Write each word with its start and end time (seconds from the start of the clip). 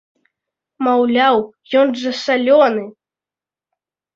Маўляў, 0.87 1.37
ён 1.81 1.87
жа 2.05 2.11
салёны! 2.23 2.83